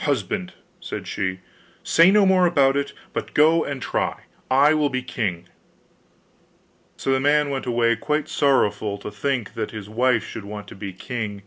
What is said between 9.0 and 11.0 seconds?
think that his wife should want to be